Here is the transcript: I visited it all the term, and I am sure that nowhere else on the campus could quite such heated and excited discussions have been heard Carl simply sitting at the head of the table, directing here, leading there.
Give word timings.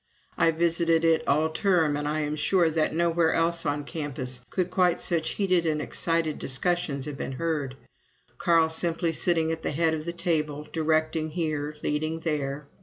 I 0.35 0.49
visited 0.49 1.05
it 1.05 1.21
all 1.27 1.49
the 1.49 1.53
term, 1.53 1.95
and 1.95 2.07
I 2.07 2.21
am 2.21 2.35
sure 2.35 2.71
that 2.71 2.91
nowhere 2.91 3.33
else 3.35 3.67
on 3.67 3.81
the 3.81 3.85
campus 3.85 4.41
could 4.49 4.71
quite 4.71 4.99
such 4.99 5.33
heated 5.37 5.63
and 5.67 5.79
excited 5.79 6.39
discussions 6.39 7.05
have 7.05 7.17
been 7.17 7.33
heard 7.33 7.77
Carl 8.39 8.69
simply 8.69 9.11
sitting 9.11 9.51
at 9.51 9.61
the 9.61 9.69
head 9.69 9.93
of 9.93 10.05
the 10.05 10.11
table, 10.11 10.67
directing 10.73 11.29
here, 11.29 11.75
leading 11.83 12.21
there. 12.21 12.65